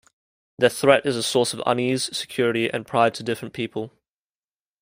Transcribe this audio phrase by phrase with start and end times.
[0.57, 3.91] Their threat is a source of unease, security, and pride to different people.